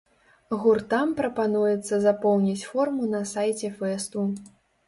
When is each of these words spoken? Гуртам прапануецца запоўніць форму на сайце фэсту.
Гуртам 0.63 1.11
прапануецца 1.19 1.95
запоўніць 2.07 2.67
форму 2.73 3.13
на 3.15 3.23
сайце 3.33 3.73
фэсту. 3.83 4.29